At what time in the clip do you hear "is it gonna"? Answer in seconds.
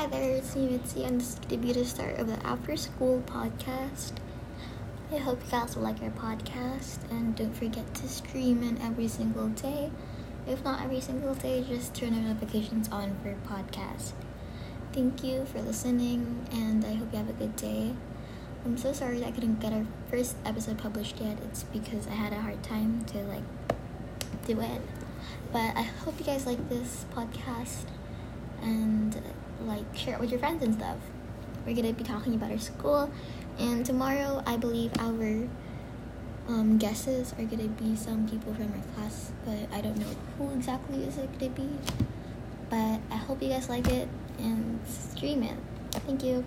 41.04-41.52